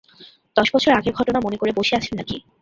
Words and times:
দশ 0.55 0.67
বৎসর 0.73 0.97
আগের 0.99 1.13
ঘটনা 1.15 1.39
মনে 1.41 1.57
করে 1.57 1.71
বসে 1.77 1.93
আছেন 1.95 2.13
নাকি? 2.19 2.37